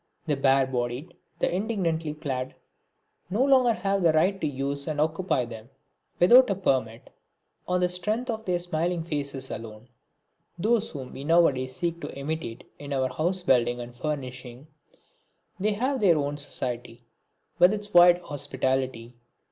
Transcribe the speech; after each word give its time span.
The 0.25 0.35
bare 0.35 0.65
bodied, 0.65 1.13
the 1.37 1.53
indigently 1.53 2.15
clad, 2.15 2.55
no 3.29 3.43
longer 3.45 3.73
have 3.73 4.01
the 4.01 4.11
right 4.11 4.41
to 4.41 4.47
use 4.47 4.87
and 4.87 4.99
occupy 4.99 5.45
them, 5.45 5.69
without 6.19 6.49
a 6.49 6.55
permit, 6.55 7.11
on 7.67 7.81
the 7.81 7.87
strength 7.87 8.27
of 8.31 8.43
their 8.45 8.59
smiling 8.59 9.03
faces 9.03 9.51
alone. 9.51 9.89
Those 10.57 10.89
whom 10.89 11.13
we 11.13 11.23
now 11.23 11.45
a 11.45 11.53
days 11.53 11.75
seek 11.75 12.01
to 12.01 12.11
imitate 12.17 12.63
in 12.79 12.93
our 12.93 13.09
house 13.09 13.43
building 13.43 13.79
and 13.79 13.93
furnishing, 13.93 14.65
they 15.59 15.73
have 15.73 15.99
their 15.99 16.17
own 16.17 16.37
society, 16.37 17.05
with 17.59 17.71
its 17.71 17.93
wide 17.93 18.23
hospitality. 18.23 19.17